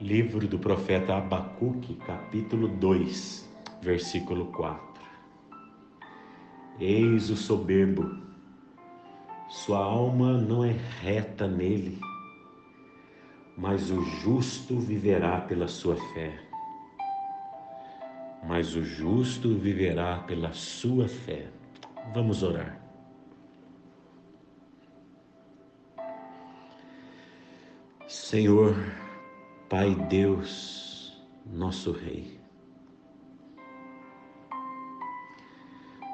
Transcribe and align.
Livro 0.00 0.48
do 0.48 0.58
profeta 0.58 1.16
Abacuque, 1.16 1.94
capítulo 2.04 2.66
2, 2.66 3.48
versículo 3.80 4.46
4. 4.46 4.82
Eis 6.80 7.30
o 7.30 7.36
soberbo, 7.36 8.18
sua 9.48 9.78
alma 9.78 10.36
não 10.36 10.64
é 10.64 10.72
reta 11.00 11.46
nele, 11.46 12.00
mas 13.56 13.92
o 13.92 14.02
justo 14.02 14.80
viverá 14.80 15.40
pela 15.42 15.68
sua 15.68 15.94
fé. 16.12 16.40
Mas 18.48 18.74
o 18.74 18.82
justo 18.82 19.56
viverá 19.56 20.18
pela 20.18 20.52
sua 20.52 21.06
fé. 21.06 21.46
Vamos 22.12 22.42
orar. 22.42 22.80
Senhor, 28.08 28.74
Pai 29.74 29.92
Deus, 30.08 31.20
nosso 31.44 31.90
Rei. 31.90 32.38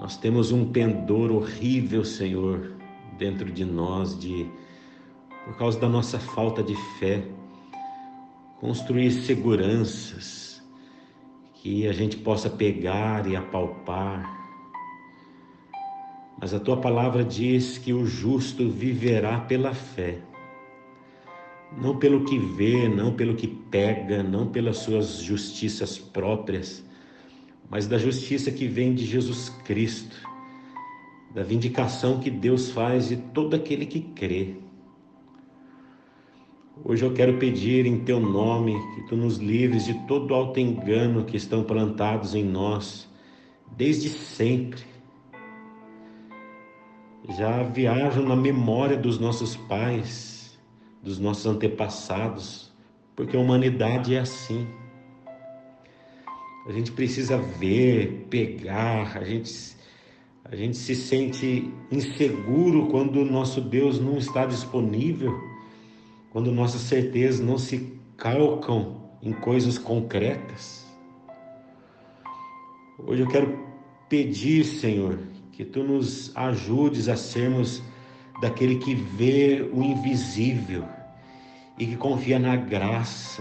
Nós 0.00 0.16
temos 0.16 0.50
um 0.52 0.72
pendor 0.72 1.30
horrível, 1.30 2.02
Senhor, 2.02 2.78
dentro 3.18 3.52
de 3.52 3.62
nós 3.62 4.18
de 4.18 4.50
por 5.44 5.54
causa 5.58 5.78
da 5.78 5.86
nossa 5.86 6.18
falta 6.18 6.62
de 6.62 6.74
fé, 6.98 7.22
construir 8.58 9.10
seguranças 9.10 10.66
que 11.52 11.86
a 11.86 11.92
gente 11.92 12.16
possa 12.16 12.48
pegar 12.48 13.26
e 13.26 13.36
apalpar. 13.36 14.34
Mas 16.40 16.54
a 16.54 16.58
tua 16.58 16.78
palavra 16.78 17.22
diz 17.22 17.76
que 17.76 17.92
o 17.92 18.06
justo 18.06 18.70
viverá 18.70 19.40
pela 19.40 19.74
fé 19.74 20.22
não 21.76 21.96
pelo 21.96 22.24
que 22.24 22.38
vê, 22.38 22.88
não 22.88 23.14
pelo 23.14 23.34
que 23.34 23.46
pega, 23.46 24.22
não 24.22 24.46
pelas 24.46 24.78
suas 24.78 25.18
justiças 25.18 25.98
próprias, 25.98 26.84
mas 27.70 27.86
da 27.86 27.98
justiça 27.98 28.50
que 28.50 28.66
vem 28.66 28.94
de 28.94 29.04
Jesus 29.06 29.48
Cristo, 29.64 30.16
da 31.34 31.42
vindicação 31.42 32.20
que 32.20 32.30
Deus 32.30 32.70
faz 32.70 33.08
de 33.08 33.16
todo 33.16 33.54
aquele 33.54 33.86
que 33.86 34.00
crê. 34.00 34.56
Hoje 36.84 37.04
eu 37.04 37.12
quero 37.12 37.38
pedir 37.38 37.86
em 37.86 38.00
teu 38.00 38.18
nome 38.18 38.74
que 38.94 39.06
tu 39.06 39.16
nos 39.16 39.36
livres 39.36 39.84
de 39.84 39.94
todo 40.06 40.34
alto 40.34 40.58
engano 40.58 41.24
que 41.24 41.36
estão 41.36 41.62
plantados 41.62 42.34
em 42.34 42.44
nós 42.44 43.08
desde 43.76 44.08
sempre. 44.08 44.82
Já 47.36 47.62
viajam 47.62 48.24
na 48.24 48.34
memória 48.34 48.96
dos 48.96 49.18
nossos 49.18 49.56
pais, 49.56 50.41
dos 51.02 51.18
nossos 51.18 51.46
antepassados, 51.46 52.70
porque 53.16 53.36
a 53.36 53.40
humanidade 53.40 54.14
é 54.14 54.20
assim. 54.20 54.66
A 56.66 56.72
gente 56.72 56.92
precisa 56.92 57.36
ver, 57.36 58.26
pegar, 58.30 59.16
a 59.16 59.24
gente, 59.24 59.76
a 60.44 60.54
gente 60.54 60.76
se 60.76 60.94
sente 60.94 61.74
inseguro 61.90 62.86
quando 62.86 63.16
o 63.16 63.24
nosso 63.24 63.60
Deus 63.60 63.98
não 63.98 64.16
está 64.16 64.46
disponível, 64.46 65.36
quando 66.30 66.52
nossas 66.52 66.82
certezas 66.82 67.40
não 67.40 67.58
se 67.58 67.92
calcam 68.16 69.02
em 69.20 69.32
coisas 69.32 69.76
concretas. 69.76 70.86
Hoje 73.04 73.22
eu 73.22 73.28
quero 73.28 73.58
pedir, 74.08 74.64
Senhor, 74.64 75.18
que 75.50 75.64
tu 75.64 75.82
nos 75.82 76.30
ajudes 76.36 77.08
a 77.08 77.16
sermos 77.16 77.82
daquele 78.42 78.74
que 78.74 78.92
vê 78.92 79.70
o 79.72 79.84
invisível 79.84 80.84
e 81.78 81.86
que 81.86 81.96
confia 81.96 82.40
na 82.40 82.56
graça 82.56 83.40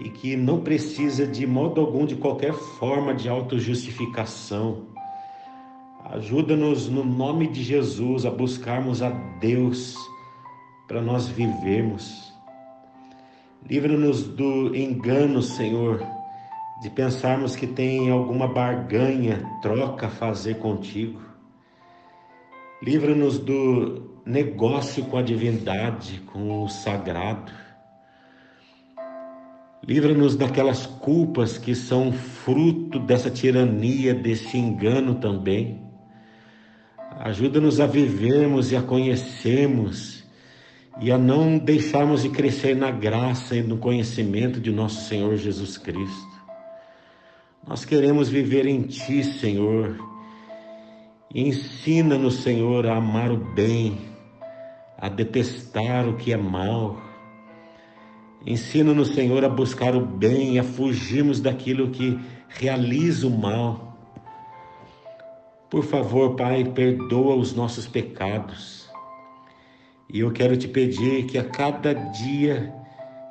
e 0.00 0.10
que 0.10 0.36
não 0.36 0.62
precisa 0.62 1.24
de 1.24 1.46
modo 1.46 1.80
algum 1.80 2.04
de 2.04 2.16
qualquer 2.16 2.52
forma 2.52 3.14
de 3.14 3.28
autojustificação. 3.28 4.86
Ajuda-nos 6.06 6.88
no 6.88 7.04
nome 7.04 7.46
de 7.46 7.62
Jesus 7.62 8.26
a 8.26 8.30
buscarmos 8.30 9.00
a 9.00 9.10
Deus 9.10 9.94
para 10.88 11.00
nós 11.00 11.28
vivermos. 11.28 12.34
Livra-nos 13.64 14.24
do 14.24 14.74
engano, 14.74 15.40
Senhor, 15.40 16.04
de 16.82 16.90
pensarmos 16.90 17.54
que 17.54 17.66
tem 17.66 18.10
alguma 18.10 18.48
barganha, 18.48 19.48
troca 19.62 20.06
a 20.06 20.10
fazer 20.10 20.58
contigo. 20.58 21.29
Livra-nos 22.82 23.38
do 23.38 24.22
negócio 24.24 25.04
com 25.04 25.18
a 25.18 25.22
divindade, 25.22 26.22
com 26.32 26.64
o 26.64 26.68
sagrado. 26.68 27.52
Livra-nos 29.86 30.34
daquelas 30.34 30.86
culpas 30.86 31.58
que 31.58 31.74
são 31.74 32.10
fruto 32.10 32.98
dessa 32.98 33.30
tirania, 33.30 34.14
desse 34.14 34.56
engano 34.56 35.16
também. 35.16 35.82
Ajuda-nos 37.18 37.80
a 37.80 37.86
vivermos 37.86 38.72
e 38.72 38.76
a 38.76 38.82
conhecermos 38.82 40.24
e 41.02 41.12
a 41.12 41.18
não 41.18 41.58
deixarmos 41.58 42.22
de 42.22 42.30
crescer 42.30 42.74
na 42.74 42.90
graça 42.90 43.54
e 43.54 43.62
no 43.62 43.76
conhecimento 43.76 44.58
de 44.58 44.70
nosso 44.70 45.06
Senhor 45.06 45.36
Jesus 45.36 45.76
Cristo. 45.76 46.30
Nós 47.66 47.84
queremos 47.84 48.30
viver 48.30 48.64
em 48.64 48.82
Ti, 48.82 49.22
Senhor 49.22 49.98
Ensina-nos, 51.32 52.42
Senhor, 52.42 52.84
a 52.88 52.96
amar 52.96 53.30
o 53.30 53.36
bem, 53.36 54.00
a 54.98 55.08
detestar 55.08 56.08
o 56.08 56.16
que 56.16 56.32
é 56.32 56.36
mal. 56.36 57.00
Ensina-nos, 58.44 59.14
Senhor, 59.14 59.44
a 59.44 59.48
buscar 59.48 59.94
o 59.94 60.04
bem, 60.04 60.58
a 60.58 60.64
fugirmos 60.64 61.40
daquilo 61.40 61.90
que 61.90 62.18
realiza 62.48 63.28
o 63.28 63.30
mal. 63.30 63.96
Por 65.70 65.84
favor, 65.84 66.34
Pai, 66.34 66.64
perdoa 66.64 67.36
os 67.36 67.54
nossos 67.54 67.86
pecados. 67.86 68.90
E 70.12 70.18
eu 70.18 70.32
quero 70.32 70.56
te 70.56 70.66
pedir 70.66 71.26
que 71.26 71.38
a 71.38 71.44
cada 71.44 71.94
dia 71.94 72.74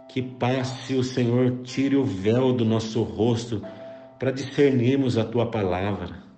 que 0.07 0.21
passe, 0.21 0.93
o 0.93 1.03
Senhor 1.03 1.63
tire 1.63 1.97
o 1.97 2.05
véu 2.05 2.53
do 2.53 2.63
nosso 2.63 3.03
rosto 3.03 3.61
para 4.17 4.31
discernirmos 4.31 5.17
a 5.17 5.25
tua 5.25 5.47
palavra. 5.47 6.28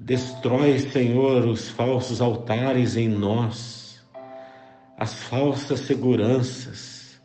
Destrói, 0.00 0.78
Senhor, 0.78 1.44
os 1.44 1.68
falsos 1.68 2.20
altares 2.20 2.96
em 2.96 3.08
nós, 3.08 4.00
as 4.96 5.12
falsas 5.12 5.80
seguranças. 5.80 7.20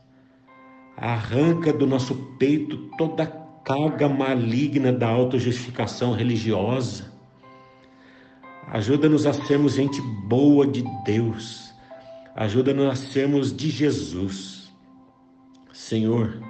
Arranca 0.97 1.71
do 1.71 1.85
nosso 1.85 2.15
peito 2.39 2.89
toda 2.97 3.23
a 3.23 3.27
carga 3.63 4.09
maligna 4.09 4.91
da 4.91 5.07
autojustificação 5.07 6.13
religiosa. 6.13 7.13
Ajuda-nos 8.67 9.27
a 9.27 9.33
sermos 9.33 9.75
gente 9.75 10.01
boa 10.27 10.65
de 10.65 10.83
Deus. 11.05 11.71
Ajuda-nos 12.35 12.91
a 12.91 12.95
sermos 12.95 13.55
de 13.55 13.69
Jesus. 13.69 14.73
Senhor, 15.71 16.41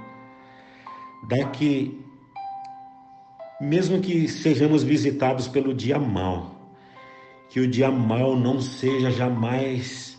dá 1.27 1.45
que 1.49 2.01
mesmo 3.63 4.01
que 4.01 4.27
sejamos 4.27 4.83
visitados 4.83 5.47
pelo 5.47 5.73
dia 5.73 5.97
mal, 5.97 6.53
que 7.49 7.61
o 7.61 7.67
dia 7.67 7.89
mal 7.89 8.35
não 8.35 8.61
seja 8.61 9.09
jamais 9.09 10.17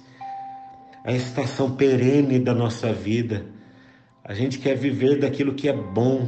a 1.05 1.13
estação 1.13 1.71
perene 1.77 2.39
da 2.39 2.55
nossa 2.55 2.93
vida. 2.93 3.45
A 4.25 4.33
gente 4.33 4.59
quer 4.59 4.75
viver 4.75 5.21
daquilo 5.21 5.55
que 5.55 5.69
é 5.69 5.73
bom, 5.73 6.27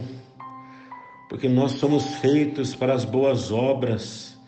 porque 1.31 1.49
nós 1.49 1.72
somos 1.72 2.04
feitos 2.16 2.75
para 2.75 2.93
as 2.93 3.04
boas 3.04 3.50
obras, 3.50 4.38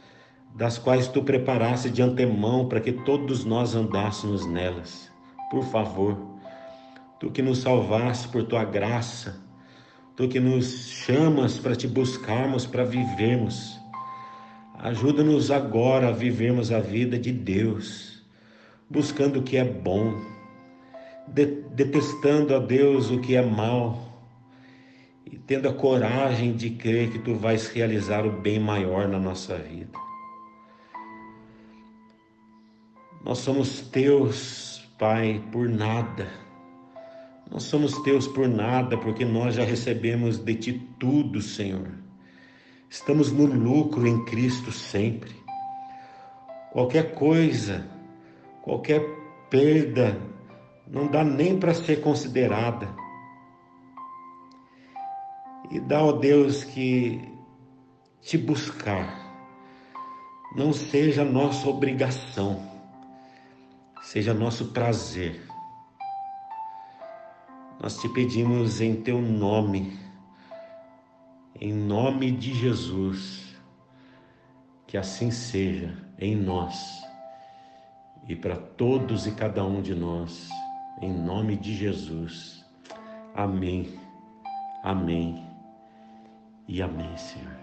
das 0.55 0.77
quais 0.77 1.09
tu 1.09 1.23
preparaste 1.23 1.89
de 1.89 2.03
antemão 2.03 2.69
para 2.69 2.81
que 2.81 2.93
todos 2.93 3.45
nós 3.45 3.75
andássemos 3.75 4.45
nelas. 4.45 5.11
Por 5.51 5.65
favor, 5.65 6.19
tu 7.19 7.31
que 7.31 7.41
nos 7.41 7.59
salvaste 7.59 8.29
por 8.29 8.45
tua 8.45 8.65
graça, 8.65 9.48
Tu 10.19 10.27
que 10.27 10.41
nos 10.41 10.89
chamas 10.91 11.61
para 11.61 11.77
te 11.77 11.87
buscarmos, 11.87 12.67
para 12.67 12.83
vivermos. 12.83 13.79
Ajuda-nos 14.81 15.49
agora 15.49 16.09
a 16.09 16.11
vivermos 16.11 16.73
a 16.73 16.81
vida 16.81 17.17
de 17.17 17.31
Deus, 17.31 18.21
buscando 18.91 19.39
o 19.39 19.43
que 19.45 19.57
é 19.57 19.65
bom, 19.65 20.21
detestando 21.29 22.53
a 22.57 22.59
Deus 22.59 23.13
o 23.13 23.21
que 23.21 23.37
é 23.37 23.43
mal 23.43 24.27
e 25.25 25.39
tendo 25.39 25.69
a 25.69 25.73
coragem 25.73 26.53
de 26.53 26.71
crer 26.71 27.13
que 27.13 27.21
tu 27.21 27.37
vais 27.37 27.69
realizar 27.69 28.27
o 28.27 28.41
bem 28.41 28.59
maior 28.59 29.07
na 29.07 29.21
nossa 29.21 29.57
vida. 29.57 29.97
Nós 33.25 33.39
somos 33.39 33.83
teus, 33.83 34.85
Pai, 34.99 35.41
por 35.53 35.69
nada 35.69 36.48
nós 37.51 37.65
somos 37.65 37.99
teus 38.03 38.27
por 38.27 38.47
nada, 38.47 38.97
porque 38.99 39.25
nós 39.25 39.55
já 39.55 39.65
recebemos 39.65 40.39
de 40.39 40.55
ti 40.55 40.73
tudo, 40.99 41.41
Senhor. 41.41 41.89
Estamos 42.91 43.33
no 43.33 43.47
lucro 43.47 44.07
em 44.07 44.25
Cristo 44.25 44.71
sempre. 44.71 45.35
Qualquer 46.73 47.15
coisa, 47.15 47.87
qualquer 48.63 49.01
perda, 49.51 50.21
não 50.87 51.07
dá 51.07 51.25
nem 51.25 51.59
para 51.59 51.75
ser 51.75 52.01
considerada. 52.01 52.89
E 55.71 55.81
dá, 55.81 56.03
ó 56.03 56.13
Deus, 56.13 56.65
que 56.65 57.21
te 58.21 58.37
buscar 58.37 59.27
não 60.55 60.73
seja 60.73 61.25
nossa 61.25 61.69
obrigação, 61.69 62.63
seja 64.03 64.33
nosso 64.33 64.67
prazer. 64.67 65.48
Nós 67.89 68.03
te 68.03 68.09
pedimos 68.11 68.83
em 68.83 68.97
teu 68.97 69.19
nome, 69.19 69.99
em 71.59 71.73
nome 71.73 72.31
de 72.31 72.53
Jesus, 72.53 73.57
que 74.87 74.99
assim 74.99 75.31
seja 75.31 75.97
em 76.19 76.37
nós 76.37 77.03
e 78.29 78.37
para 78.37 78.57
todos 78.57 79.27
e 79.27 79.33
cada 79.33 79.65
um 79.65 79.81
de 79.81 79.95
nós, 79.95 80.51
em 81.01 81.11
nome 81.11 81.57
de 81.57 81.75
Jesus. 81.75 82.63
Amém, 83.35 83.99
amém 84.85 85.43
e 86.69 86.83
amém, 86.83 87.17
Senhor. 87.17 87.57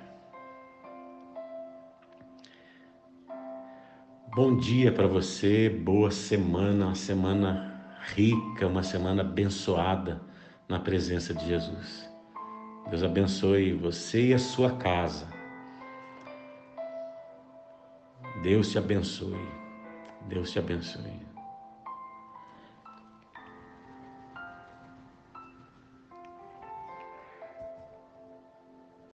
Bom 4.35 4.57
dia 4.57 4.91
para 4.91 5.05
você, 5.05 5.69
boa 5.69 6.09
semana, 6.09 6.87
uma 6.87 6.95
semana 6.95 7.74
rica, 8.13 8.67
uma 8.67 8.83
semana 8.83 9.21
abençoada 9.21 10.21
na 10.67 10.79
presença 10.79 11.33
de 11.33 11.45
Jesus. 11.45 12.09
Deus 12.89 13.03
abençoe 13.03 13.73
você 13.73 14.27
e 14.27 14.33
a 14.33 14.39
sua 14.39 14.71
casa. 14.77 15.27
Deus 18.43 18.71
te 18.71 18.77
abençoe. 18.77 19.47
Deus 20.27 20.51
te 20.51 20.59
abençoe. 20.59 21.34